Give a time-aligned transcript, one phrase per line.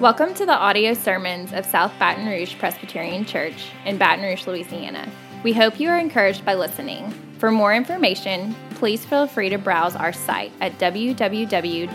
[0.00, 5.10] Welcome to the audio sermons of South Baton Rouge Presbyterian Church in Baton Rouge, Louisiana.
[5.42, 7.10] We hope you are encouraged by listening.
[7.38, 11.90] For more information, please feel free to browse our site at www.sbrpc.org.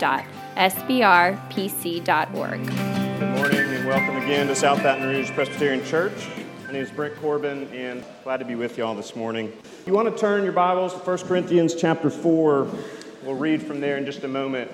[3.20, 6.28] Good morning and welcome again to South Baton Rouge Presbyterian Church.
[6.66, 9.50] My name is Brent Corbin and glad to be with you all this morning.
[9.80, 12.68] If you want to turn your Bibles to 1 Corinthians chapter 4,
[13.22, 14.70] we'll read from there in just a moment.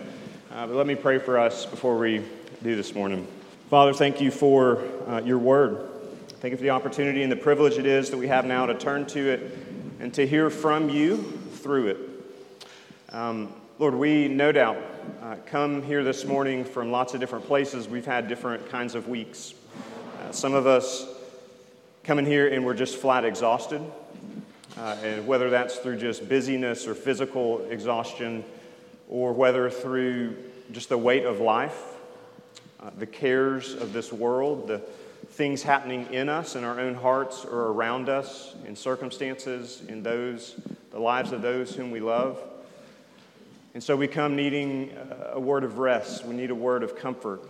[0.51, 2.25] Uh, but let me pray for us before we
[2.63, 3.27] do this morning.
[3.71, 5.89] Father, thank you for uh, your word.
[6.41, 8.75] Thank you for the opportunity and the privilege it is that we have now to
[8.75, 9.57] turn to it
[9.99, 11.17] and to hear from you
[11.55, 11.99] through it.
[13.15, 14.77] Um, Lord, we no doubt
[15.23, 17.89] uh, come here this morning from lots of different places.
[17.89, 19.55] We've had different kinds of weeks.
[20.21, 21.07] Uh, some of us
[22.05, 23.81] come in here and we're just flat exhausted.
[24.77, 28.45] Uh, and whether that's through just busyness or physical exhaustion,
[29.09, 30.37] or whether through
[30.73, 31.90] just the weight of life
[32.83, 34.79] uh, the cares of this world, the
[35.31, 40.59] things happening in us, in our own hearts, or around us, in circumstances, in those,
[40.91, 42.41] the lives of those whom we love.
[43.75, 44.97] And so we come needing
[45.33, 46.25] a word of rest.
[46.25, 47.43] We need a word of comfort.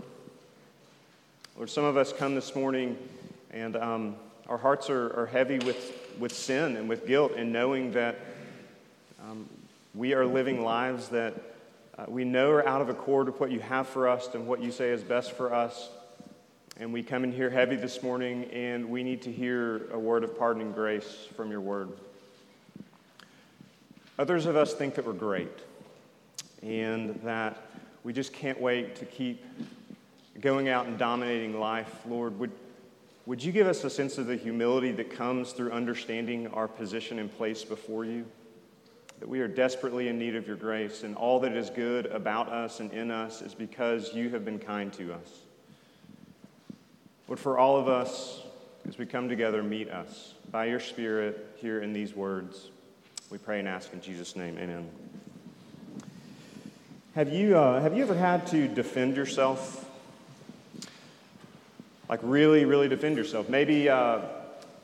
[1.56, 2.98] Lord, some of us come this morning
[3.50, 4.16] and um,
[4.48, 8.18] our hearts are, are, heavy with, with sin and with guilt, and knowing that
[9.22, 9.48] um,
[9.94, 11.34] we are living lives that
[12.00, 14.62] uh, we know are out of accord with what you have for us and what
[14.62, 15.90] you say is best for us.
[16.78, 20.24] And we come in here heavy this morning, and we need to hear a word
[20.24, 21.90] of pardon and grace from your word.
[24.18, 25.58] Others of us think that we're great
[26.62, 27.62] and that
[28.02, 29.44] we just can't wait to keep
[30.40, 31.94] going out and dominating life.
[32.08, 32.52] Lord, would,
[33.26, 37.18] would you give us a sense of the humility that comes through understanding our position
[37.18, 38.24] and place before you?
[39.20, 42.48] That we are desperately in need of your grace, and all that is good about
[42.48, 45.40] us and in us is because you have been kind to us.
[47.28, 48.42] Lord, for all of us,
[48.88, 52.70] as we come together, meet us by your Spirit here in these words.
[53.30, 54.56] We pray and ask in Jesus' name.
[54.58, 54.88] Amen.
[57.14, 59.84] Have you, uh, have you ever had to defend yourself?
[62.08, 63.50] Like, really, really defend yourself?
[63.50, 64.20] Maybe, uh,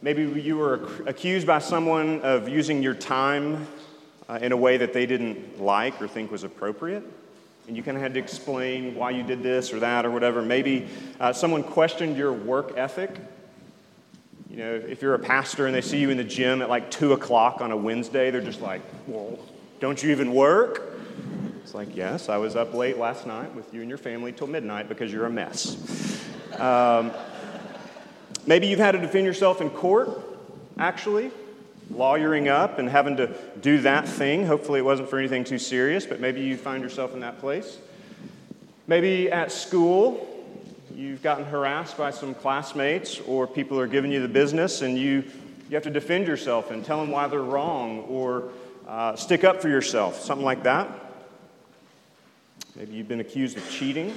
[0.03, 3.67] maybe you were accused by someone of using your time
[4.29, 7.05] uh, in a way that they didn't like or think was appropriate.
[7.67, 10.43] And you kind of had to explain why you did this or that or whatever.
[10.43, 10.87] Maybe
[11.19, 13.19] uh, someone questioned your work ethic.
[14.51, 16.91] You know, if you're a pastor and they see you in the gym at like
[16.91, 19.39] 2 o'clock on a Wednesday, they're just like, well,
[19.81, 20.99] don't you even work?
[21.63, 24.47] It's like, yes, I was up late last night with you and your family till
[24.47, 25.77] midnight because you're a mess.
[26.59, 27.13] Um,
[28.47, 30.09] maybe you've had to defend yourself in court,
[30.79, 31.33] actually
[31.91, 34.47] lawyering up and having to do that thing.
[34.47, 37.79] Hopefully, it wasn't for anything too serious, but maybe you find yourself in that place.
[38.87, 40.27] Maybe at school,
[40.95, 45.25] you've gotten harassed by some classmates, or people are giving you the business, and you,
[45.69, 48.51] you have to defend yourself and tell them why they're wrong, or
[48.89, 50.89] uh, stick up for yourself, something like that.
[52.77, 54.17] Maybe you've been accused of cheating.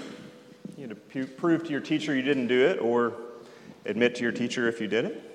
[0.78, 3.14] You had to prove to your teacher you didn't do it, or
[3.86, 5.29] admit to your teacher if you did it.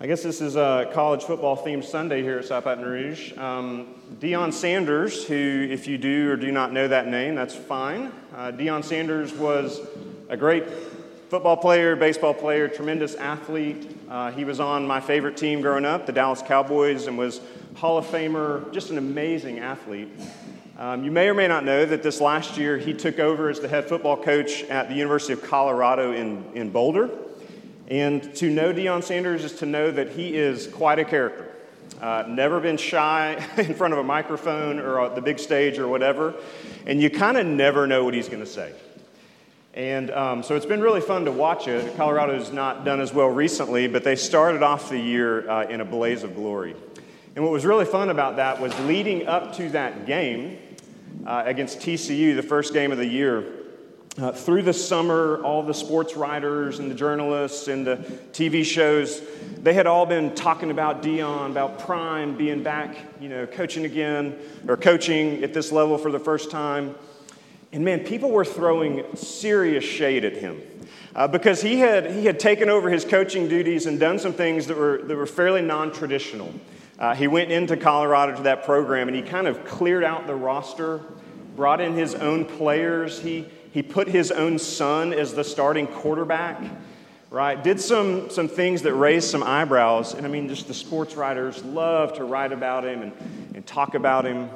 [0.00, 3.36] I guess this is a college football themed Sunday here at South Baton Rouge.
[3.36, 8.12] Um, Deion Sanders, who, if you do or do not know that name, that's fine.
[8.32, 9.80] Uh, Deion Sanders was
[10.28, 10.70] a great
[11.30, 13.98] football player, baseball player, tremendous athlete.
[14.08, 17.40] Uh, he was on my favorite team growing up, the Dallas Cowboys, and was
[17.74, 20.10] Hall of Famer, just an amazing athlete.
[20.78, 23.58] Um, you may or may not know that this last year he took over as
[23.58, 27.10] the head football coach at the University of Colorado in, in Boulder.
[27.88, 31.54] And to know Deion Sanders is to know that he is quite a character.
[32.00, 36.34] Uh, never been shy in front of a microphone or the big stage or whatever.
[36.86, 38.72] And you kind of never know what he's going to say.
[39.72, 41.96] And um, so it's been really fun to watch it.
[41.96, 45.84] Colorado's not done as well recently, but they started off the year uh, in a
[45.84, 46.74] blaze of glory.
[47.36, 50.58] And what was really fun about that was leading up to that game
[51.26, 53.57] uh, against TCU, the first game of the year,
[54.20, 57.96] uh, through the summer, all the sports writers and the journalists and the
[58.32, 59.22] TV shows,
[59.62, 64.36] they had all been talking about Deion, about Prime being back, you know, coaching again
[64.66, 66.96] or coaching at this level for the first time.
[67.72, 70.60] And man, people were throwing serious shade at him
[71.14, 74.66] uh, because he had, he had taken over his coaching duties and done some things
[74.66, 76.52] that were, that were fairly non traditional.
[76.98, 80.34] Uh, he went into Colorado to that program and he kind of cleared out the
[80.34, 81.02] roster,
[81.54, 83.20] brought in his own players.
[83.20, 86.60] He he put his own son as the starting quarterback,
[87.30, 87.62] right?
[87.62, 90.14] Did some, some things that raised some eyebrows.
[90.14, 93.12] And I mean, just the sports writers love to write about him and,
[93.54, 94.50] and talk about him.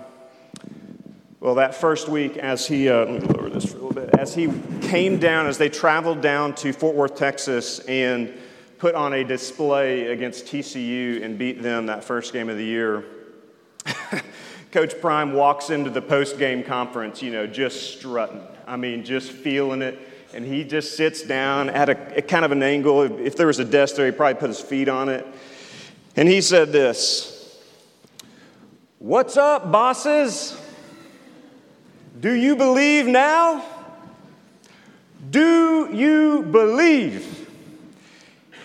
[1.40, 4.10] Well, that first week, as he, uh, let me lower this for a little bit,
[4.18, 4.48] as he
[4.80, 8.32] came down, as they traveled down to Fort Worth, Texas, and
[8.78, 13.04] put on a display against TCU and beat them that first game of the year,
[14.72, 18.40] Coach Prime walks into the post game conference, you know, just strutting.
[18.66, 19.98] I mean, just feeling it.
[20.34, 23.02] And he just sits down at a, a kind of an angle.
[23.02, 25.26] If there was a desk there, he probably put his feet on it.
[26.16, 27.60] And he said this
[28.98, 30.58] What's up, bosses?
[32.18, 33.64] Do you believe now?
[35.28, 37.42] Do you believe?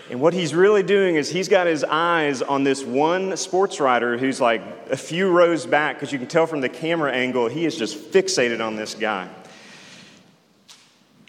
[0.10, 4.18] And what he's really doing is he's got his eyes on this one sports writer
[4.18, 7.66] who's like a few rows back, because you can tell from the camera angle, he
[7.66, 9.28] is just fixated on this guy.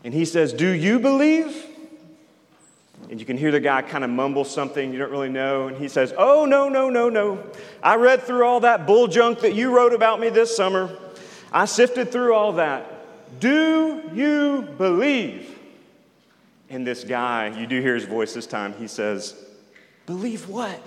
[0.04, 1.64] And he says, Do you believe?
[3.10, 5.68] And you can hear the guy kind of mumble something you don't really know.
[5.68, 7.42] And he says, Oh, no, no, no, no.
[7.82, 10.96] I read through all that bull junk that you wrote about me this summer.
[11.52, 13.40] I sifted through all that.
[13.40, 15.58] Do you believe?
[16.70, 19.34] And this guy, you do hear his voice this time, he says,
[20.06, 20.80] Believe what?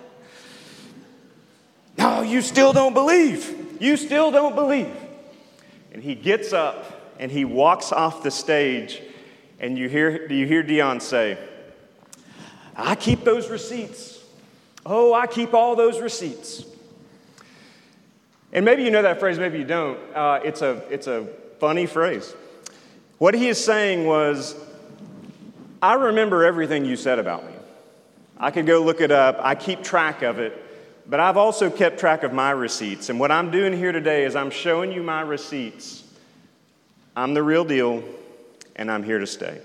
[1.97, 3.81] No, you still don't believe.
[3.81, 4.95] You still don't believe.
[5.91, 6.90] And he gets up
[7.21, 8.99] and he walks off the stage,
[9.59, 11.37] and you hear, you hear Deion say,
[12.75, 14.19] I keep those receipts.
[14.83, 16.65] Oh, I keep all those receipts.
[18.51, 19.99] And maybe you know that phrase, maybe you don't.
[20.15, 21.27] Uh, it's, a, it's a
[21.59, 22.33] funny phrase.
[23.19, 24.55] What he is saying was,
[25.79, 27.53] I remember everything you said about me.
[28.39, 30.59] I could go look it up, I keep track of it,
[31.07, 33.09] but I've also kept track of my receipts.
[33.09, 36.01] And what I'm doing here today is I'm showing you my receipts.
[37.21, 38.03] I'm the real deal,
[38.75, 39.61] and I'm here to stay.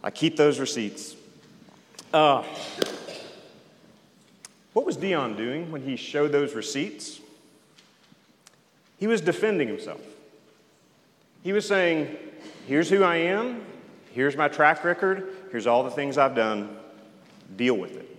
[0.00, 1.16] I keep those receipts.
[2.14, 2.44] Uh,
[4.74, 7.18] what was Deion doing when he showed those receipts?
[8.96, 10.00] He was defending himself.
[11.42, 12.16] He was saying,
[12.68, 13.64] Here's who I am,
[14.12, 16.76] here's my track record, here's all the things I've done,
[17.56, 18.11] deal with it.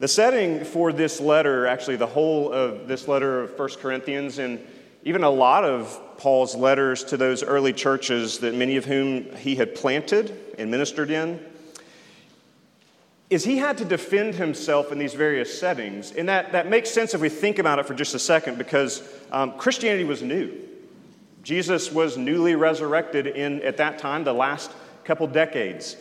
[0.00, 4.58] The setting for this letter, actually, the whole of this letter of 1 Corinthians, and
[5.04, 9.54] even a lot of Paul's letters to those early churches that many of whom he
[9.54, 11.38] had planted and ministered in,
[13.30, 16.12] is he had to defend himself in these various settings.
[16.12, 19.02] And that, that makes sense if we think about it for just a second because
[19.30, 20.52] um, Christianity was new.
[21.42, 24.72] Jesus was newly resurrected in, at that time, the last
[25.04, 25.96] couple decades.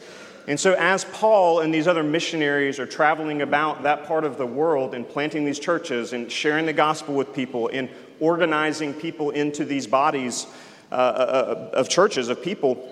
[0.47, 4.45] And so, as Paul and these other missionaries are traveling about that part of the
[4.45, 9.63] world and planting these churches and sharing the gospel with people and organizing people into
[9.63, 10.45] these bodies
[10.91, 12.87] uh, uh of churches, of people,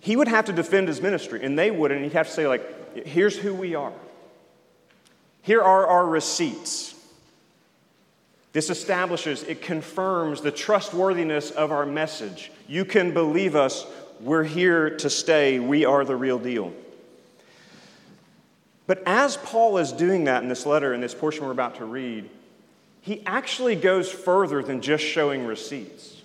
[0.00, 2.46] he would have to defend his ministry, and they would, and he'd have to say,
[2.46, 3.92] like, here's who we are.
[5.42, 6.94] Here are our receipts.
[8.52, 12.50] This establishes, it confirms the trustworthiness of our message.
[12.66, 13.86] You can believe us.
[14.20, 15.58] We're here to stay.
[15.58, 16.74] We are the real deal.
[18.86, 21.84] But as Paul is doing that in this letter, in this portion we're about to
[21.84, 22.28] read,
[23.00, 26.20] he actually goes further than just showing receipts.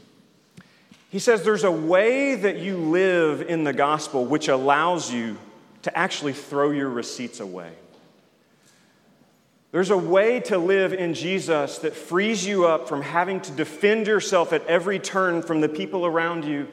[1.10, 5.38] He says there's a way that you live in the gospel which allows you
[5.84, 7.72] to actually throw your receipts away.
[9.72, 14.08] There's a way to live in Jesus that frees you up from having to defend
[14.08, 16.68] yourself at every turn from the people around you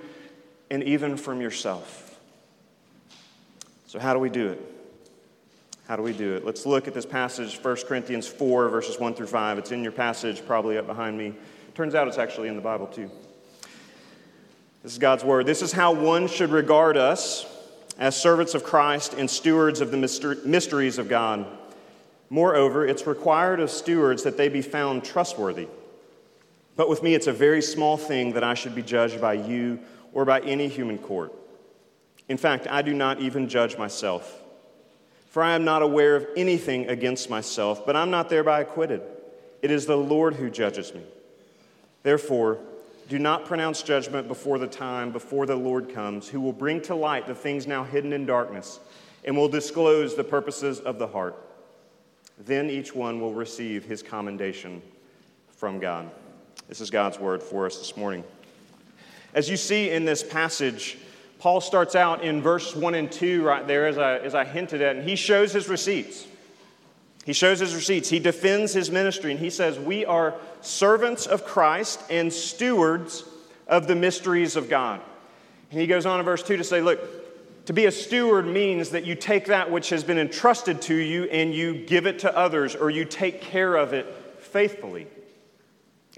[0.72, 2.18] and even from yourself.
[3.86, 4.60] So, how do we do it?
[5.86, 6.46] How do we do it?
[6.46, 9.58] Let's look at this passage, 1 Corinthians 4, verses 1 through 5.
[9.58, 11.34] It's in your passage, probably up behind me.
[11.74, 13.10] Turns out it's actually in the Bible, too.
[14.82, 15.44] This is God's word.
[15.44, 17.44] This is how one should regard us
[17.98, 21.46] as servants of Christ and stewards of the mysteries of God.
[22.30, 25.68] Moreover, it's required of stewards that they be found trustworthy.
[26.76, 29.78] But with me, it's a very small thing that I should be judged by you
[30.12, 31.32] or by any human court.
[32.28, 34.40] In fact, I do not even judge myself.
[35.30, 39.00] For I am not aware of anything against myself, but I'm not thereby acquitted.
[39.62, 41.02] It is the Lord who judges me.
[42.02, 42.58] Therefore,
[43.08, 46.94] do not pronounce judgment before the time, before the Lord comes, who will bring to
[46.94, 48.80] light the things now hidden in darkness
[49.24, 51.36] and will disclose the purposes of the heart.
[52.38, 54.82] Then each one will receive his commendation
[55.56, 56.10] from God.
[56.68, 58.24] This is God's word for us this morning.
[59.34, 60.98] As you see in this passage,
[61.38, 64.82] Paul starts out in verse 1 and 2 right there, as I, as I hinted
[64.82, 66.26] at, and he shows his receipts.
[67.24, 68.08] He shows his receipts.
[68.08, 73.24] He defends his ministry, and he says, We are servants of Christ and stewards
[73.68, 75.00] of the mysteries of God.
[75.70, 77.00] And he goes on in verse 2 to say, Look,
[77.66, 81.24] to be a steward means that you take that which has been entrusted to you
[81.24, 84.06] and you give it to others, or you take care of it
[84.38, 85.06] faithfully.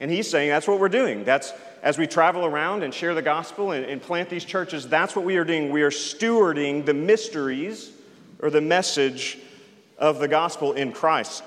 [0.01, 1.25] And he's saying that's what we're doing.
[1.25, 1.53] That's
[1.85, 5.23] as we travel around and share the gospel and, and, plant these churches, that's what
[5.23, 5.71] we are doing.
[5.71, 7.93] We are stewarding the mysteries
[8.41, 9.39] or the message
[9.99, 11.45] of the gospel in Christ.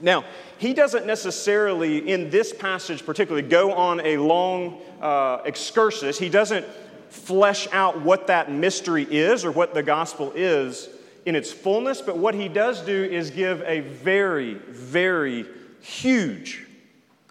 [0.00, 0.24] Now,
[0.58, 6.16] he doesn't necessarily, in this passage particularly, go on a long uh, excursus.
[6.16, 6.64] He doesn't
[7.08, 10.88] flesh out what that mystery is or what the gospel is
[11.26, 15.44] in its fullness, but what he does do is give a very, very
[15.80, 16.66] huge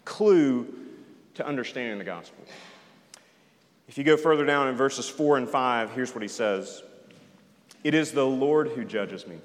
[0.03, 0.78] clue
[1.39, 2.43] to understanding the gospel.
[3.87, 6.83] If you go further down in verses 4 and 5, here's what he says
[7.83, 9.37] It is the Lord who judges me.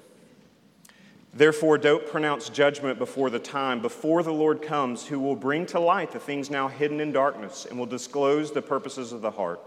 [1.33, 5.79] Therefore, don't pronounce judgment before the time, before the Lord comes, who will bring to
[5.79, 9.61] light the things now hidden in darkness and will disclose the purposes of the heart.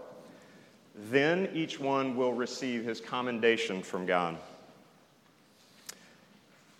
[0.95, 4.37] Then each one will receive his commendation from God.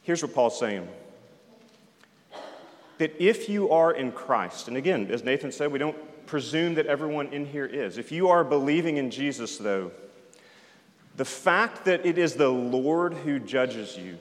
[0.04, 0.88] Here's what Paul's saying
[3.00, 6.86] that if you are in Christ, and again, as Nathan said, we don't presume that
[6.86, 7.98] everyone in here is.
[7.98, 9.92] If you are believing in Jesus, though,
[11.16, 14.18] the fact that it is the Lord who judges you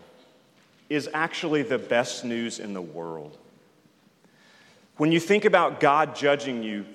[0.89, 3.37] is actually the best news in the world.
[4.97, 6.87] When you think about God judging you,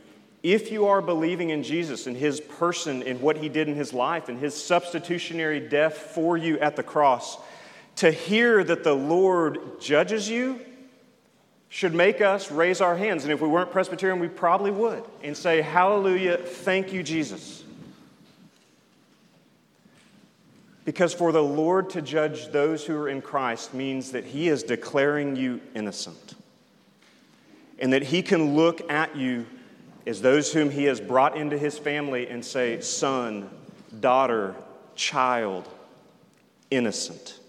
[0.41, 3.93] if you are believing in Jesus and his person and what he did in his
[3.93, 7.37] life and his substitutionary death for you at the cross,
[7.97, 10.59] to hear that the Lord judges you
[11.73, 13.23] should make us raise our hands.
[13.23, 17.63] And if we weren't Presbyterian, we probably would and say, Hallelujah, thank you, Jesus.
[20.85, 24.61] Because for the Lord to judge those who are in Christ means that He is
[24.61, 26.35] declaring you innocent.
[27.79, 29.47] And that He can look at you
[30.05, 33.49] as those whom He has brought into His family and say, Son,
[33.99, 34.53] daughter,
[34.93, 35.67] child,
[36.69, 37.39] innocent,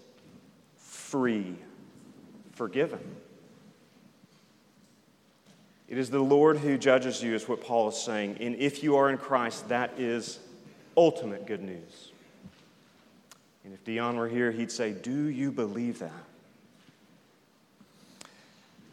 [0.77, 1.57] free,
[2.53, 3.17] forgiven.
[5.87, 8.37] It is the Lord who judges you, is what Paul is saying.
[8.39, 10.39] And if you are in Christ, that is
[10.97, 12.11] ultimate good news.
[13.63, 16.11] And if Deion were here, he'd say, Do you believe that?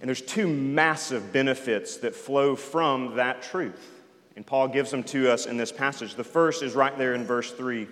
[0.00, 4.00] And there's two massive benefits that flow from that truth.
[4.34, 6.14] And Paul gives them to us in this passage.
[6.16, 7.86] The first is right there in verse 3.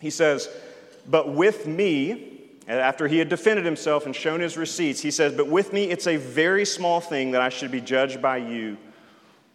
[0.00, 0.48] He says,
[1.08, 2.37] But with me,
[2.68, 6.06] after he had defended himself and shown his receipts, he says, But with me, it's
[6.06, 8.76] a very small thing that I should be judged by you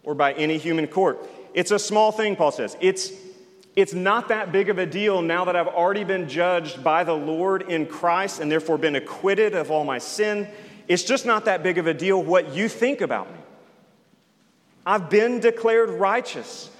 [0.02, 1.18] or by any human court.
[1.54, 2.76] It's a small thing, Paul says.
[2.80, 3.12] It's
[3.76, 7.14] it's not that big of a deal now that I've already been judged by the
[7.14, 10.48] Lord in Christ and therefore been acquitted of all my sin.
[10.86, 13.38] It's just not that big of a deal what you think about me.
[14.86, 16.70] I've been declared righteous.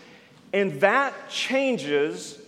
[0.53, 2.39] And that changes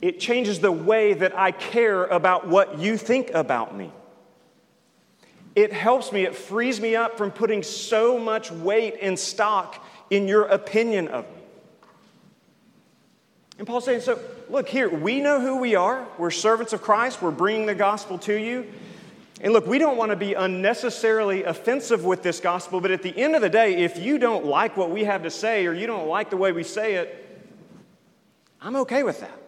[0.00, 3.92] it changes the way that I care about what you think about me.
[5.56, 10.28] It helps me, it frees me up from putting so much weight and stock in
[10.28, 11.42] your opinion of me.
[13.58, 16.06] And Paul's saying, so look here, we know who we are.
[16.16, 17.20] We're servants of Christ.
[17.20, 18.66] We're bringing the gospel to you.
[19.40, 23.16] And look, we don't want to be unnecessarily offensive with this gospel, but at the
[23.16, 25.88] end of the day, if you don't like what we have to say or you
[25.88, 27.24] don't like the way we say it,
[28.60, 29.47] I'm okay with that.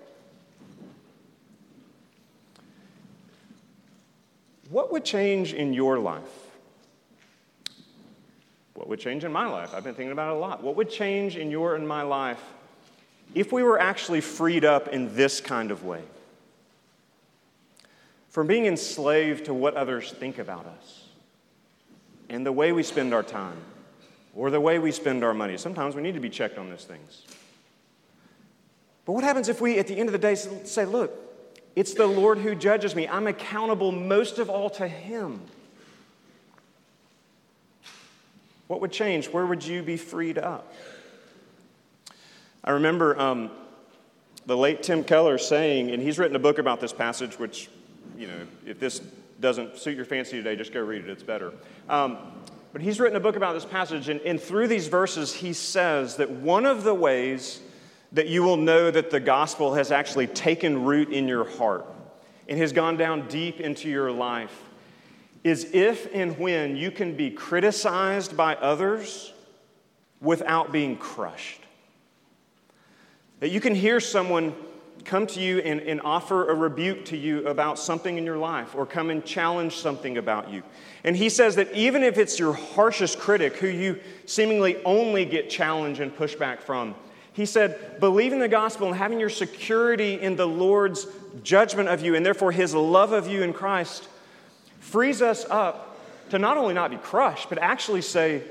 [4.70, 6.22] What would change in your life?
[8.74, 9.74] What would change in my life?
[9.74, 10.62] I've been thinking about it a lot.
[10.62, 12.42] What would change in your and my life
[13.34, 16.02] if we were actually freed up in this kind of way
[18.28, 21.04] from being enslaved to what others think about us
[22.28, 23.58] and the way we spend our time
[24.34, 25.58] or the way we spend our money.
[25.58, 27.24] Sometimes we need to be checked on those things.
[29.04, 31.29] But what happens if we, at the end of the day, say, look,
[31.80, 33.08] it's the Lord who judges me.
[33.08, 35.40] I'm accountable most of all to Him.
[38.66, 39.28] What would change?
[39.28, 40.74] Where would you be freed up?
[42.62, 43.50] I remember um,
[44.44, 47.70] the late Tim Keller saying, and he's written a book about this passage, which,
[48.18, 49.00] you know, if this
[49.40, 51.50] doesn't suit your fancy today, just go read it, it's better.
[51.88, 52.18] Um,
[52.74, 56.16] but he's written a book about this passage, and, and through these verses, he says
[56.16, 57.62] that one of the ways
[58.12, 61.86] that you will know that the gospel has actually taken root in your heart
[62.48, 64.64] and has gone down deep into your life
[65.44, 69.32] is if and when you can be criticized by others
[70.20, 71.60] without being crushed.
[73.38, 74.54] That you can hear someone
[75.04, 78.74] come to you and, and offer a rebuke to you about something in your life
[78.74, 80.62] or come and challenge something about you.
[81.04, 85.48] And he says that even if it's your harshest critic who you seemingly only get
[85.48, 86.94] challenge and pushback from,
[87.32, 91.06] he said, believing the gospel and having your security in the Lord's
[91.42, 94.08] judgment of you and therefore his love of you in Christ
[94.80, 95.98] frees us up
[96.30, 98.42] to not only not be crushed, but actually say,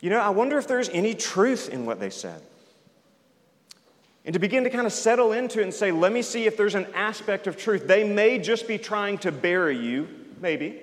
[0.00, 2.42] you know, I wonder if there's any truth in what they said.
[4.24, 6.56] And to begin to kind of settle into it and say, let me see if
[6.56, 7.86] there's an aspect of truth.
[7.86, 10.08] They may just be trying to bury you,
[10.40, 10.80] maybe.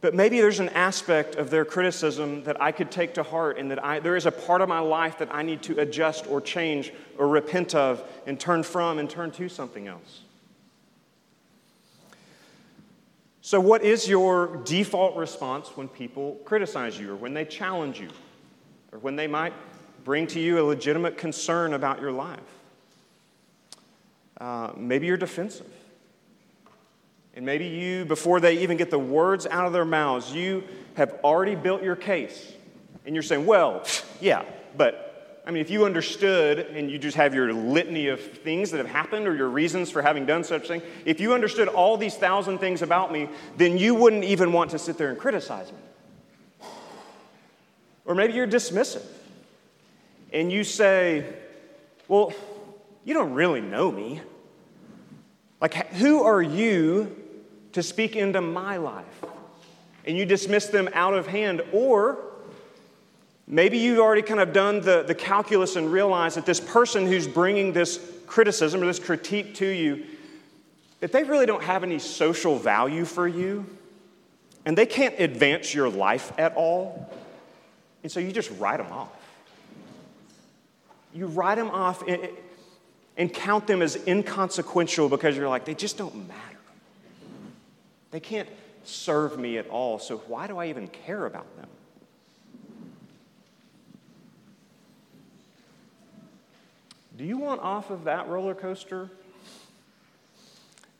[0.00, 3.70] But maybe there's an aspect of their criticism that I could take to heart, and
[3.70, 6.40] that I, there is a part of my life that I need to adjust or
[6.40, 10.20] change or repent of and turn from and turn to something else.
[13.40, 18.08] So, what is your default response when people criticize you, or when they challenge you,
[18.92, 19.52] or when they might
[20.04, 22.40] bring to you a legitimate concern about your life?
[24.40, 25.75] Uh, maybe you're defensive.
[27.36, 30.64] And maybe you, before they even get the words out of their mouths, you
[30.94, 32.54] have already built your case.
[33.04, 33.84] And you're saying, well,
[34.20, 38.70] yeah, but I mean, if you understood and you just have your litany of things
[38.70, 41.98] that have happened or your reasons for having done such thing, if you understood all
[41.98, 43.28] these thousand things about me,
[43.58, 45.78] then you wouldn't even want to sit there and criticize me.
[48.06, 49.04] Or maybe you're dismissive
[50.32, 51.32] and you say,
[52.08, 52.32] well,
[53.04, 54.22] you don't really know me.
[55.60, 57.24] Like, who are you
[57.76, 59.04] to speak into my life.
[60.06, 61.60] And you dismiss them out of hand.
[61.72, 62.16] Or
[63.46, 67.28] maybe you've already kind of done the, the calculus and realized that this person who's
[67.28, 70.06] bringing this criticism or this critique to you,
[71.00, 73.66] that they really don't have any social value for you
[74.64, 77.12] and they can't advance your life at all.
[78.02, 79.12] And so you just write them off.
[81.12, 82.26] You write them off and,
[83.18, 86.55] and count them as inconsequential because you're like, they just don't matter.
[88.10, 88.48] They can't
[88.84, 91.68] serve me at all, so why do I even care about them?
[97.16, 99.10] Do you want off of that roller coaster?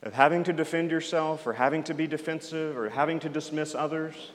[0.03, 4.31] Of having to defend yourself, or having to be defensive, or having to dismiss others?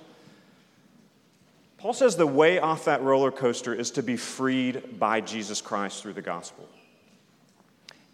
[1.79, 6.03] Paul says the way off that roller coaster is to be freed by Jesus Christ
[6.03, 6.69] through the gospel.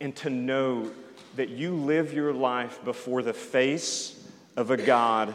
[0.01, 0.91] And to know
[1.37, 4.18] that you live your life before the face
[4.59, 5.33] of a God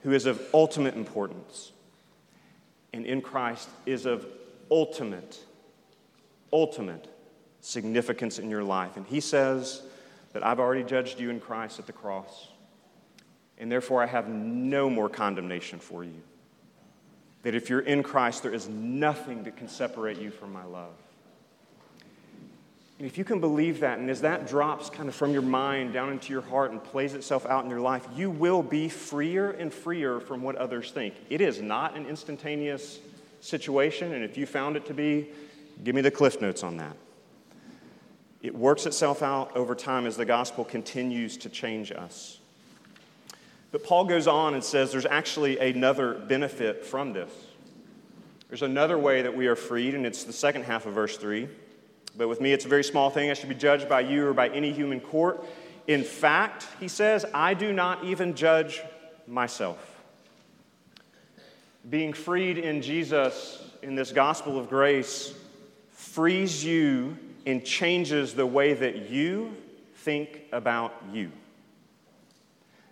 [0.00, 1.72] who is of ultimate importance
[2.94, 4.26] and in Christ is of
[4.70, 5.38] ultimate,
[6.50, 7.06] ultimate
[7.60, 8.96] significance in your life.
[8.96, 9.82] And he says
[10.32, 12.48] that I've already judged you in Christ at the cross,
[13.58, 16.22] and therefore I have no more condemnation for you.
[17.42, 20.94] That if you're in Christ, there is nothing that can separate you from my love.
[22.98, 25.92] And if you can believe that, and as that drops kind of from your mind
[25.92, 29.50] down into your heart and plays itself out in your life, you will be freer
[29.50, 31.14] and freer from what others think.
[31.28, 32.98] It is not an instantaneous
[33.40, 35.28] situation, and if you found it to be,
[35.84, 36.96] give me the cliff notes on that.
[38.40, 42.38] It works itself out over time as the gospel continues to change us.
[43.72, 47.30] But Paul goes on and says there's actually another benefit from this.
[48.48, 51.48] There's another way that we are freed, and it's the second half of verse 3.
[52.16, 53.30] But with me, it's a very small thing.
[53.30, 55.44] I should be judged by you or by any human court.
[55.86, 58.82] In fact, he says, I do not even judge
[59.26, 59.78] myself.
[61.88, 65.34] Being freed in Jesus, in this gospel of grace,
[65.90, 69.52] frees you and changes the way that you
[69.96, 71.30] think about you.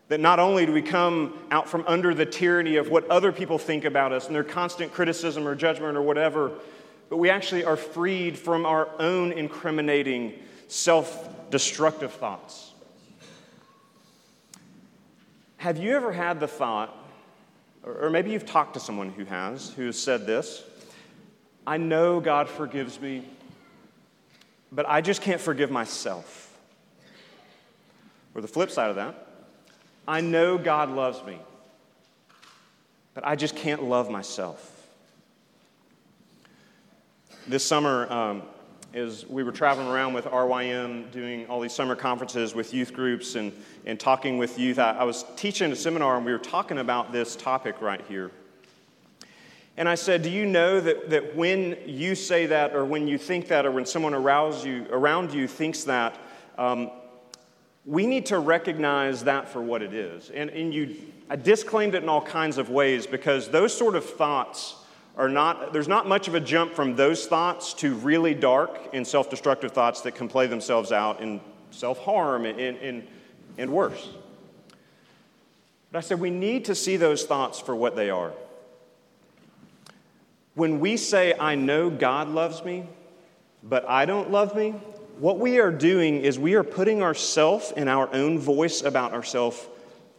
[0.08, 3.58] That not only do we come out from under the tyranny of what other people
[3.58, 6.52] think about us and their constant criticism or judgment or whatever,
[7.14, 10.32] but we actually are freed from our own incriminating,
[10.66, 12.72] self destructive thoughts.
[15.58, 16.92] Have you ever had the thought,
[17.84, 20.64] or maybe you've talked to someone who has, who has said this
[21.64, 23.22] I know God forgives me,
[24.72, 26.52] but I just can't forgive myself.
[28.34, 29.28] Or the flip side of that,
[30.08, 31.38] I know God loves me,
[33.14, 34.73] but I just can't love myself.
[37.46, 38.42] This summer, um,
[38.94, 43.34] as we were traveling around with RYM, doing all these summer conferences with youth groups
[43.34, 43.52] and,
[43.84, 47.12] and talking with youth, I, I was teaching a seminar and we were talking about
[47.12, 48.30] this topic right here.
[49.76, 53.18] And I said, Do you know that, that when you say that, or when you
[53.18, 56.16] think that, or when someone arouse you, around you thinks that,
[56.56, 56.90] um,
[57.84, 60.30] we need to recognize that for what it is.
[60.30, 60.96] And, and you,
[61.28, 64.76] I disclaimed it in all kinds of ways because those sort of thoughts
[65.16, 69.06] are not, there's not much of a jump from those thoughts to really dark and
[69.06, 73.06] self destructive thoughts that can play themselves out in self harm and, and,
[73.56, 74.08] and worse.
[75.92, 78.32] But I said we need to see those thoughts for what they are.
[80.54, 82.86] When we say, I know God loves me,
[83.62, 84.74] but I don't love me,
[85.18, 89.64] what we are doing is we are putting ourself and our own voice about ourselves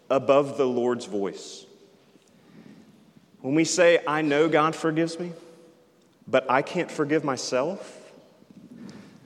[0.10, 1.66] above the Lord's voice.
[3.46, 5.32] When we say, I know God forgives me,
[6.28, 8.12] but I can't forgive myself,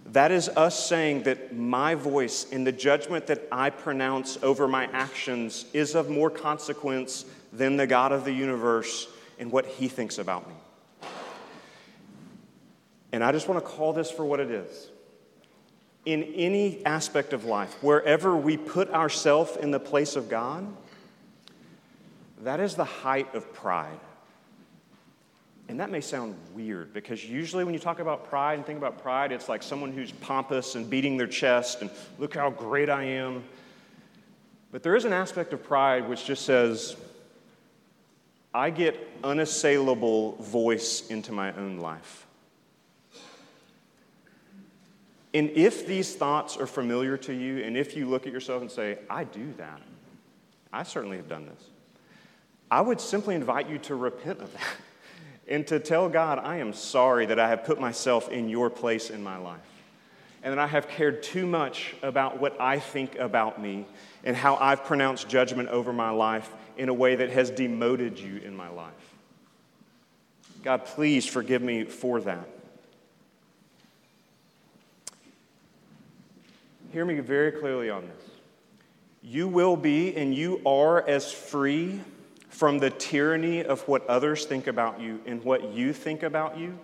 [0.08, 4.90] that is us saying that my voice in the judgment that I pronounce over my
[4.92, 9.08] actions is of more consequence than the God of the universe
[9.40, 10.56] and what he thinks about me.
[13.14, 14.90] And I just want to call this for what it is.
[16.04, 20.68] In any aspect of life, wherever we put ourselves in the place of God,
[22.42, 23.98] that is the height of pride.
[25.70, 29.04] And that may sound weird because usually when you talk about pride and think about
[29.04, 33.04] pride, it's like someone who's pompous and beating their chest and look how great I
[33.04, 33.44] am.
[34.72, 36.96] But there is an aspect of pride which just says,
[38.52, 42.26] I get unassailable voice into my own life.
[45.36, 48.72] And if these thoughts are familiar to you, and if you look at yourself and
[48.72, 49.82] say, I do that,
[50.74, 51.64] I certainly have done this,
[52.72, 54.64] I would simply invite you to repent of that
[55.50, 59.10] and to tell God, I am sorry that I have put myself in your place
[59.10, 59.60] in my life.
[60.44, 63.86] And that I have cared too much about what I think about me
[64.24, 68.38] and how I've pronounced judgment over my life in a way that has demoted you
[68.38, 68.94] in my life.
[70.64, 72.48] God, please forgive me for that.
[76.94, 78.30] Hear me very clearly on this.
[79.22, 82.00] You will be and you are as free
[82.50, 86.78] from the tyranny of what others think about you and what you think about you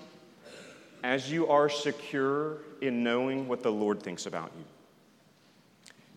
[1.03, 4.63] as you are secure in knowing what the Lord thinks about you.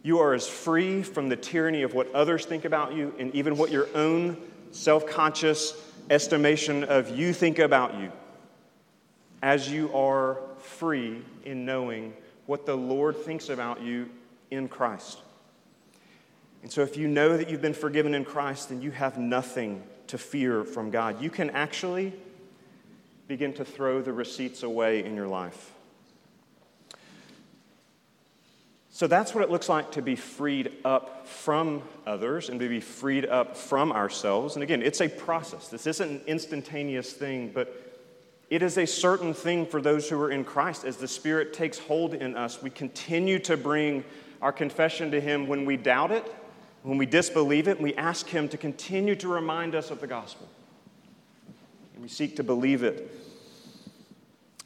[0.03, 3.57] You are as free from the tyranny of what others think about you and even
[3.57, 4.37] what your own
[4.71, 5.75] self conscious
[6.11, 8.13] estimation of you think about you
[9.43, 12.15] as you are free in knowing
[12.47, 14.09] what the Lord thinks about you
[14.51, 15.19] in Christ.
[16.63, 19.83] And so, if you know that you've been forgiven in Christ, then you have nothing
[20.09, 21.23] to fear from God.
[21.23, 22.13] You can actually
[23.29, 25.73] begin to throw the receipts away in your life.
[28.99, 32.81] So that's what it looks like to be freed up from others and to be
[32.81, 34.57] freed up from ourselves.
[34.57, 35.69] And again, it's a process.
[35.69, 37.81] This isn't an instantaneous thing, but
[38.51, 40.85] it is a certain thing for those who are in Christ.
[40.85, 44.03] As the Spirit takes hold in us, we continue to bring
[44.43, 46.35] our confession to Him when we doubt it,
[46.89, 50.49] when we disbelieve it, we ask Him to continue to remind us of the gospel.
[51.93, 53.15] And we seek to believe it.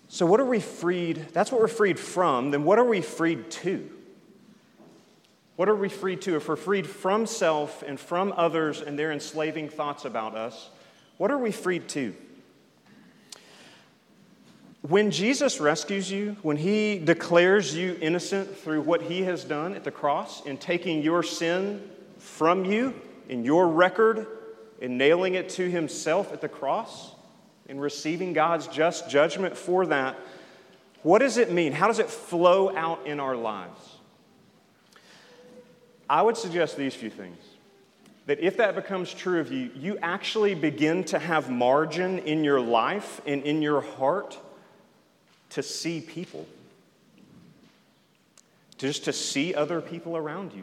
[0.06, 1.16] So, what are we freed?
[1.32, 2.52] That's what we're freed from.
[2.52, 3.90] Then, what are we freed to?
[5.56, 6.36] What are we freed to?
[6.36, 10.70] If we're freed from self and from others and their enslaving thoughts about us,
[11.16, 12.14] what are we freed to?
[14.82, 19.82] When Jesus rescues you, when he declares you innocent through what he has done at
[19.82, 21.88] the cross in taking your sin
[22.22, 22.94] from you
[23.28, 24.26] in your record
[24.80, 27.12] and nailing it to himself at the cross
[27.68, 30.16] and receiving God's just judgment for that,
[31.02, 31.72] what does it mean?
[31.72, 33.96] How does it flow out in our lives?
[36.08, 37.38] I would suggest these few things.
[38.26, 42.60] That if that becomes true of you, you actually begin to have margin in your
[42.60, 44.38] life and in your heart
[45.50, 46.46] to see people,
[48.78, 50.62] just to see other people around you.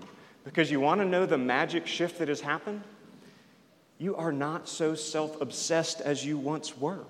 [0.50, 2.82] Because you want to know the magic shift that has happened?
[4.00, 7.02] You are not so self obsessed as you once were.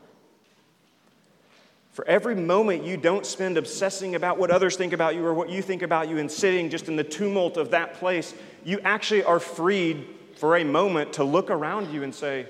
[1.94, 5.50] For every moment you don't spend obsessing about what others think about you or what
[5.50, 8.34] you think about you and sitting just in the tumult of that place,
[8.66, 12.46] you actually are freed for a moment to look around you and say,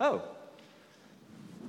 [0.00, 0.22] oh,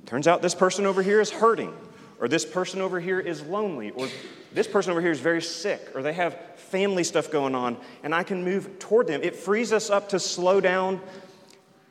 [0.07, 1.71] turns out this person over here is hurting
[2.19, 4.07] or this person over here is lonely, or
[4.53, 8.13] this person over here is very sick, or they have family stuff going on, and
[8.13, 9.21] I can move toward them.
[9.23, 10.99] It frees us up to slow down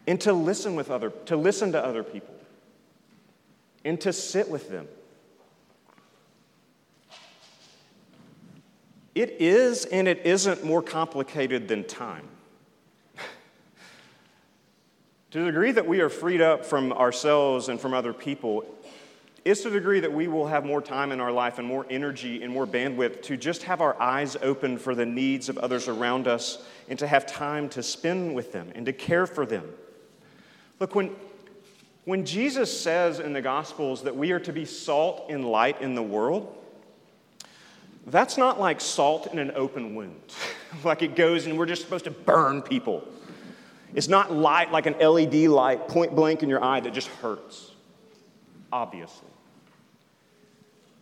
[0.07, 2.35] and to listen with other, to listen to other people,
[3.85, 4.89] and to sit with them.
[9.15, 12.29] It is and it isn't more complicated than time.
[15.31, 18.65] to the degree that we are freed up from ourselves and from other people,
[19.45, 21.87] is to the degree that we will have more time in our life and more
[21.89, 25.89] energy and more bandwidth to just have our eyes open for the needs of others
[25.89, 29.65] around us and to have time to spend with them and to care for them.
[30.79, 31.15] Look, when,
[32.05, 35.95] when Jesus says in the Gospels that we are to be salt and light in
[35.95, 36.57] the world,
[38.07, 40.35] that's not like salt in an open wound,
[40.85, 43.07] like it goes and we're just supposed to burn people.
[43.95, 47.73] It's not light like an LED light point blank in your eye that just hurts,
[48.71, 49.30] obviously.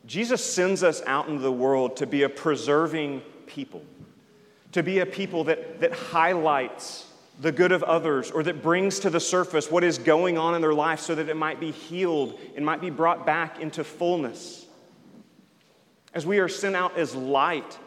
[0.09, 3.83] Jesus sends us out into the world to be a preserving people,
[4.73, 7.07] to be a people that, that highlights
[7.41, 10.63] the good of others or that brings to the surface what is going on in
[10.63, 14.65] their life so that it might be healed and might be brought back into fullness.
[16.15, 17.79] As we are sent out as light,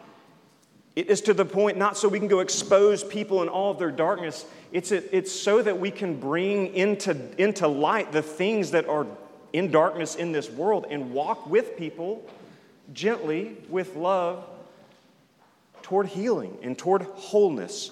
[0.96, 3.80] it is to the point not so we can go expose people in all of
[3.80, 8.88] their darkness, it's, it's so that we can bring into, into light the things that
[8.88, 9.08] are
[9.54, 12.24] in darkness in this world and walk with people
[12.94, 14.46] gently, with love,
[15.82, 17.92] toward healing and toward wholeness.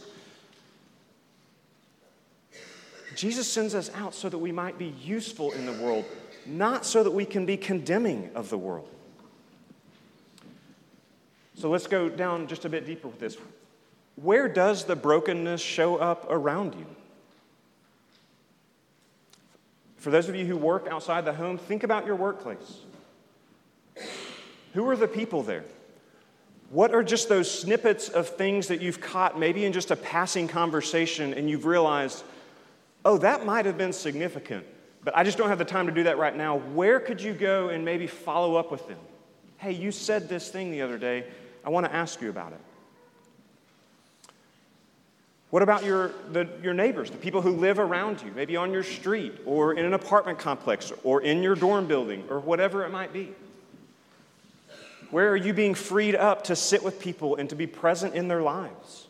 [3.16, 6.06] Jesus sends us out so that we might be useful in the world,
[6.46, 8.88] not so that we can be condemning of the world.
[11.56, 13.36] So let's go down just a bit deeper with this.
[14.16, 16.86] Where does the brokenness show up around you?
[20.00, 22.80] For those of you who work outside the home, think about your workplace.
[24.74, 25.66] Who are the people there?
[26.70, 30.48] What are just those snippets of things that you've caught maybe in just a passing
[30.48, 32.24] conversation and you've realized,
[33.04, 34.66] oh, that might have been significant,
[35.04, 36.60] but I just don't have the time to do that right now.
[36.60, 39.00] Where could you go and maybe follow up with them?
[39.58, 41.26] Hey, you said this thing the other day.
[41.66, 42.60] I want to ask you about it.
[45.50, 48.84] What about your, the, your neighbors, the people who live around you, maybe on your
[48.84, 53.12] street or in an apartment complex or in your dorm building or whatever it might
[53.12, 53.34] be?
[55.10, 58.28] Where are you being freed up to sit with people and to be present in
[58.28, 59.08] their lives?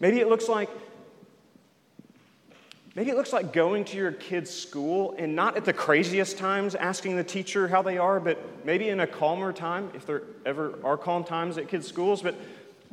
[0.00, 0.68] Maybe it looks like
[2.96, 6.74] Maybe it looks like going to your kid's school and not at the craziest times
[6.74, 10.78] asking the teacher how they are, but maybe in a calmer time, if there ever
[10.82, 12.34] are calm times at kids' schools, but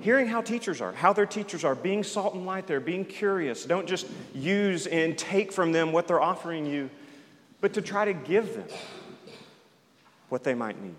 [0.01, 3.65] hearing how teachers are, how their teachers are, being salt and light there, being curious.
[3.65, 6.89] Don't just use and take from them what they're offering you,
[7.61, 8.67] but to try to give them
[10.29, 10.95] what they might need.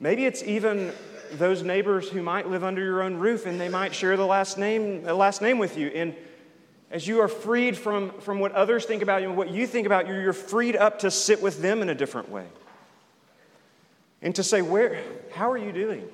[0.00, 0.92] Maybe it's even
[1.32, 4.56] those neighbors who might live under your own roof and they might share the last
[4.58, 5.88] name, the last name with you.
[5.88, 6.14] And
[6.90, 9.86] as you are freed from, from what others think about you and what you think
[9.86, 12.46] about you, you're freed up to sit with them in a different way.
[14.22, 16.08] And to say, where, how are you doing?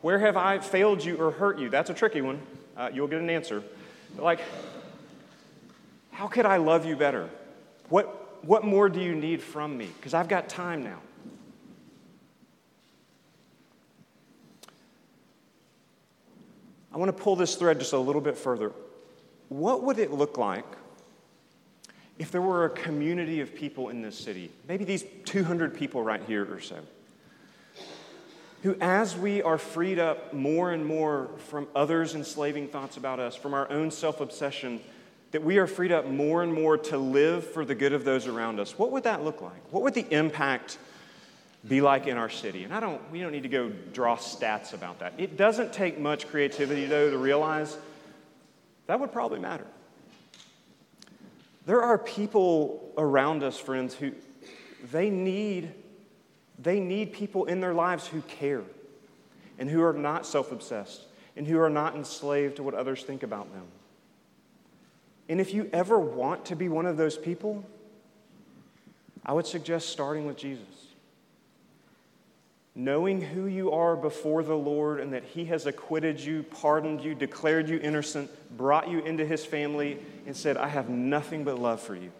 [0.00, 1.68] Where have I failed you or hurt you?
[1.68, 2.40] That's a tricky one.
[2.76, 3.62] Uh, you'll get an answer.
[4.16, 4.40] Like,
[6.12, 7.28] how could I love you better?
[7.88, 9.88] What, what more do you need from me?
[9.96, 10.98] Because I've got time now.
[16.92, 18.72] I want to pull this thread just a little bit further
[19.48, 20.64] what would it look like
[22.18, 26.22] if there were a community of people in this city, maybe these 200 people right
[26.26, 26.76] here or so,
[28.62, 33.36] who, as we are freed up more and more from others' enslaving thoughts about us,
[33.36, 34.80] from our own self obsession,
[35.30, 38.26] that we are freed up more and more to live for the good of those
[38.26, 39.72] around us, what would that look like?
[39.72, 40.78] What would the impact
[41.66, 42.64] be like in our city?
[42.64, 45.14] And I don't, we don't need to go draw stats about that.
[45.18, 47.76] It doesn't take much creativity, though, to realize
[48.86, 49.66] that would probably matter.
[51.66, 54.12] There are people around us, friends, who
[54.90, 55.74] they need,
[56.58, 58.62] they need people in their lives who care
[59.58, 61.04] and who are not self obsessed
[61.36, 63.64] and who are not enslaved to what others think about them.
[65.28, 67.64] And if you ever want to be one of those people,
[69.24, 70.88] I would suggest starting with Jesus
[72.78, 77.12] knowing who you are before the Lord and that He has acquitted you, pardoned you,
[77.12, 81.80] declared you innocent, brought you into His family, and said, I have nothing but love
[81.80, 82.12] for you.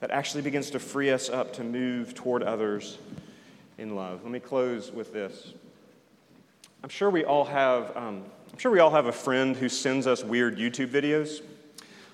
[0.00, 2.98] That actually begins to free us up to move toward others
[3.78, 4.22] in love.
[4.22, 5.54] Let me close with this.
[6.82, 10.06] I'm sure we all have, um, I'm sure we all have a friend who sends
[10.06, 11.40] us weird YouTube videos.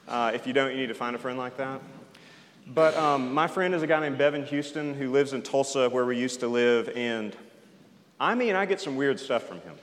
[0.08, 1.80] Uh, if you don't, you need to find a friend like that.
[2.66, 6.06] But um, my friend is a guy named Bevan Houston who lives in Tulsa, where
[6.06, 7.36] we used to live, and
[8.20, 9.74] I mean, I get some weird stuff from him.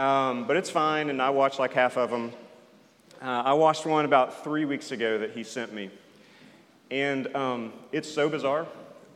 [0.00, 2.32] Um, but it's fine, and I watch like half of them.
[3.20, 5.90] Uh, I watched one about three weeks ago that he sent me,
[6.94, 8.66] and um, it's so bizarre.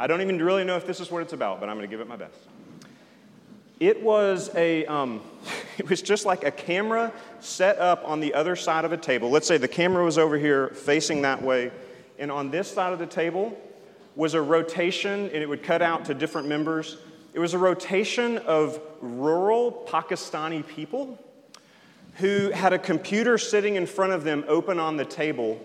[0.01, 1.91] I don't even really know if this is what it's about, but I'm going to
[1.91, 2.39] give it my best.
[3.79, 5.23] It was a, um,
[5.79, 9.31] it was just like a camera set up on the other side of a table.
[9.31, 11.71] Let's say the camera was over here facing that way
[12.19, 13.57] and on this side of the table
[14.17, 16.99] was a rotation, and it would cut out to different members.
[17.33, 21.17] It was a rotation of rural Pakistani people
[22.15, 25.65] who had a computer sitting in front of them open on the table,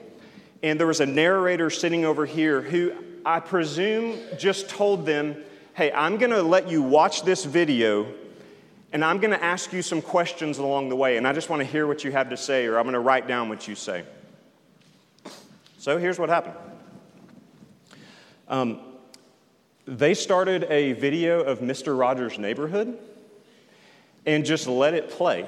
[0.64, 2.94] and there was a narrator sitting over here who
[3.26, 5.36] I presume just told them,
[5.74, 8.08] Hey, I'm gonna let you watch this video,
[8.94, 11.86] and I'm gonna ask you some questions along the way, and I just wanna hear
[11.86, 14.04] what you have to say, or I'm gonna write down what you say.
[15.78, 16.56] So here's what happened.
[18.48, 18.80] Um,
[19.86, 21.98] they started a video of Mr.
[21.98, 22.98] Rogers' neighborhood
[24.26, 25.46] and just let it play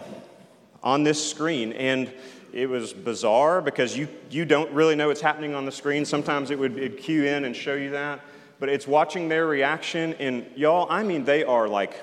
[0.83, 1.71] on this screen.
[1.73, 2.11] And
[2.55, 6.05] it was bizarre because you, you don't really know what's happening on the screen.
[6.05, 8.21] Sometimes it would cue in and show you that.
[8.61, 10.13] But it's watching their reaction.
[10.19, 12.01] And y'all, I mean, they are like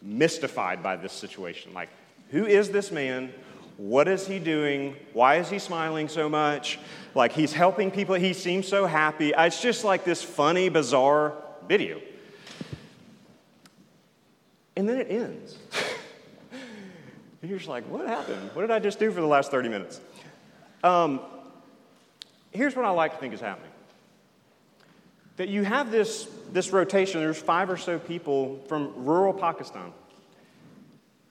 [0.00, 1.74] mystified by this situation.
[1.74, 1.90] Like,
[2.30, 3.30] who is this man?
[3.76, 4.96] What is he doing?
[5.12, 6.78] Why is he smiling so much?
[7.14, 8.14] Like, he's helping people.
[8.14, 9.34] He seems so happy.
[9.34, 11.34] Uh, it's just like this funny, bizarre
[11.68, 12.00] video.
[14.76, 15.58] And then it ends.
[17.48, 18.50] And you're just like, what happened?
[18.52, 20.02] What did I just do for the last 30 minutes?
[20.84, 21.18] Um,
[22.50, 23.70] here's what I like to think is happening
[25.36, 29.94] that you have this, this rotation, there's five or so people from rural Pakistan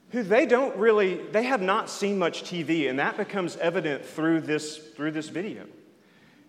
[0.09, 4.39] who they don't really they have not seen much tv and that becomes evident through
[4.39, 5.65] this through this video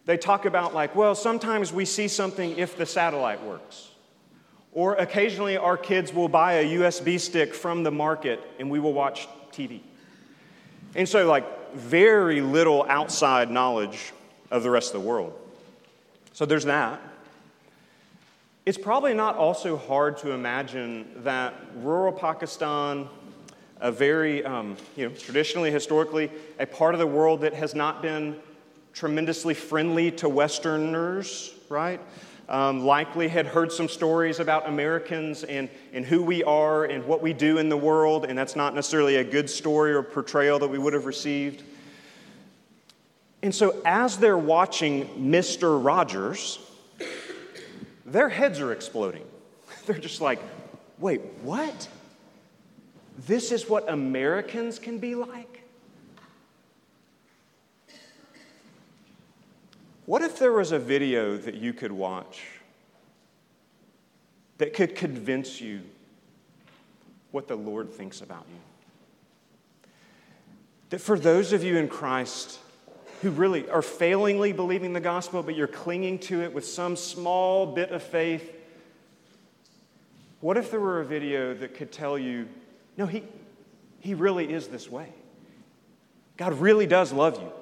[0.07, 3.91] they talk about like well sometimes we see something if the satellite works
[4.71, 8.93] or occasionally our kids will buy a usb stick from the market and we will
[8.93, 9.27] watch
[9.59, 9.81] TV.
[10.95, 14.13] And so, like, very little outside knowledge
[14.51, 15.33] of the rest of the world.
[16.33, 17.01] So, there's that.
[18.65, 23.09] It's probably not also hard to imagine that rural Pakistan,
[23.81, 28.03] a very, um, you know, traditionally, historically, a part of the world that has not
[28.03, 28.37] been
[28.93, 32.01] tremendously friendly to Westerners, right?
[32.49, 37.23] Um, likely had heard some stories about Americans and, and who we are and what
[37.23, 40.69] we do in the world, and that's not necessarily a good story or portrayal that
[40.69, 41.63] we would have received.
[43.43, 45.83] And so, as they're watching Mr.
[45.83, 46.59] Rogers,
[48.05, 49.25] their heads are exploding.
[49.87, 50.41] They're just like,
[50.99, 51.89] wait, what?
[53.27, 55.58] This is what Americans can be like?
[60.09, 62.43] What if there was a video that you could watch
[64.57, 65.83] that could convince you
[67.31, 69.91] what the Lord thinks about you?
[70.89, 72.59] That for those of you in Christ
[73.21, 77.67] who really are failingly believing the gospel, but you're clinging to it with some small
[77.67, 78.51] bit of faith,
[80.41, 82.49] what if there were a video that could tell you,
[82.97, 83.25] no, he,
[84.01, 85.13] he really is this way?
[86.39, 87.53] God really does love you.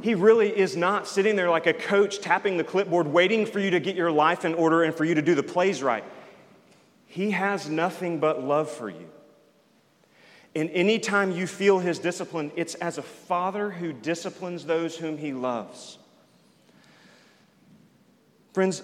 [0.00, 3.70] He really is not sitting there like a coach tapping the clipboard, waiting for you
[3.70, 6.04] to get your life in order and for you to do the plays right.
[7.06, 9.08] He has nothing but love for you.
[10.54, 15.32] And anytime you feel his discipline, it's as a father who disciplines those whom he
[15.32, 15.98] loves.
[18.52, 18.82] Friends,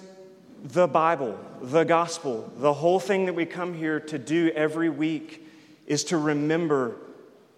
[0.63, 5.47] the Bible, the gospel, the whole thing that we come here to do every week
[5.87, 6.97] is to remember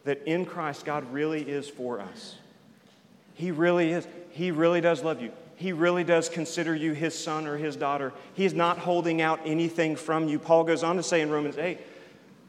[0.05, 2.37] that in Christ, God really is for us.
[3.37, 4.09] He really is.
[4.31, 5.31] He really does love you.
[5.55, 8.13] He really does consider you his son or his daughter.
[8.35, 10.39] He's not holding out anything from you.
[10.39, 11.79] Paul goes on to say in Romans 8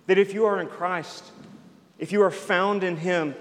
[0.07, 1.23] that if you are in Christ,
[1.99, 3.35] if you are found in him,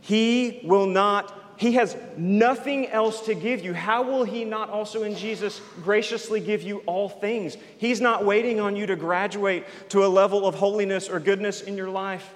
[0.00, 3.72] he will not he has nothing else to give you.
[3.72, 7.56] How will He not also in Jesus graciously give you all things?
[7.78, 11.76] He's not waiting on you to graduate to a level of holiness or goodness in
[11.76, 12.34] your life,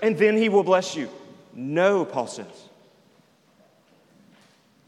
[0.00, 1.08] and then He will bless you.
[1.54, 2.69] No, Paul says.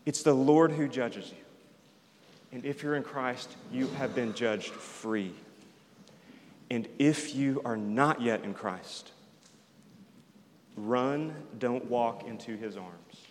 [0.05, 1.37] It's the Lord who judges you.
[2.53, 5.33] And if you're in Christ, you have been judged free.
[6.71, 9.11] And if you are not yet in Christ,
[10.77, 13.27] run, don't walk into his arms,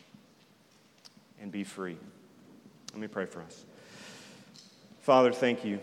[1.41, 1.97] and be free.
[2.93, 3.65] Let me pray for us.
[5.01, 5.79] Father, thank you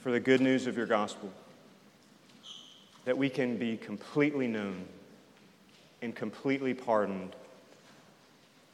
[0.00, 1.32] for the good news of your gospel,
[3.04, 4.84] that we can be completely known
[6.00, 7.34] and completely pardoned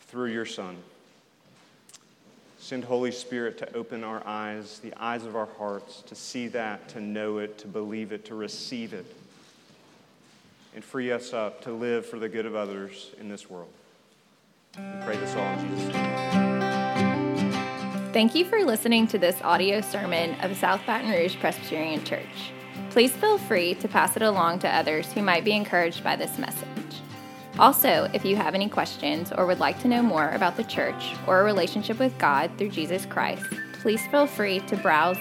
[0.08, 0.76] through your Son.
[2.64, 6.88] Send Holy Spirit to open our eyes, the eyes of our hearts, to see that,
[6.88, 9.04] to know it, to believe it, to receive it,
[10.74, 13.68] and free us up to live for the good of others in this world.
[14.78, 17.52] We pray this all in Jesus' name.
[18.14, 22.52] Thank you for listening to this audio sermon of South Baton Rouge Presbyterian Church.
[22.88, 26.38] Please feel free to pass it along to others who might be encouraged by this
[26.38, 26.83] message.
[27.58, 31.14] Also, if you have any questions or would like to know more about the church
[31.26, 33.44] or a relationship with God through Jesus Christ,
[33.74, 35.18] please feel free to browse